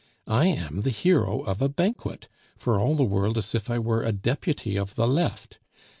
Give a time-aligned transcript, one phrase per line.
[0.25, 4.01] I am the hero of a banquet, for all the world as if I were
[4.01, 5.59] a Deputy of the Left.